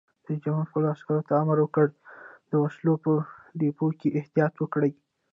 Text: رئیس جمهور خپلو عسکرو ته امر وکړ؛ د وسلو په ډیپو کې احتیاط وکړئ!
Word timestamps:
رئیس 0.27 0.39
جمهور 0.45 0.67
خپلو 0.69 0.87
عسکرو 0.93 1.25
ته 1.27 1.33
امر 1.41 1.57
وکړ؛ 1.61 1.87
د 2.49 2.51
وسلو 2.63 2.93
په 3.03 3.11
ډیپو 3.59 3.87
کې 3.99 4.15
احتیاط 4.19 4.53
وکړئ! 4.57 4.91